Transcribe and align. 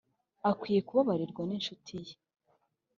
Akwiriye 0.49 0.81
kubabarirwa 0.87 1.41
n 1.45 1.51
incuti 1.55 1.93
ye 2.05 2.13